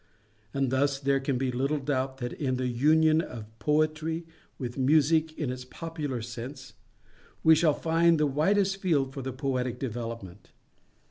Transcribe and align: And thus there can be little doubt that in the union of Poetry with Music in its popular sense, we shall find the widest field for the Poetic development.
And 0.51 0.71
thus 0.71 0.97
there 0.97 1.19
can 1.19 1.37
be 1.37 1.51
little 1.51 1.77
doubt 1.77 2.17
that 2.17 2.33
in 2.33 2.55
the 2.55 2.65
union 2.65 3.21
of 3.21 3.45
Poetry 3.59 4.25
with 4.57 4.75
Music 4.75 5.37
in 5.37 5.51
its 5.51 5.63
popular 5.63 6.23
sense, 6.23 6.73
we 7.43 7.53
shall 7.53 7.75
find 7.75 8.19
the 8.19 8.25
widest 8.25 8.77
field 8.77 9.13
for 9.13 9.21
the 9.21 9.31
Poetic 9.31 9.77
development. 9.77 10.53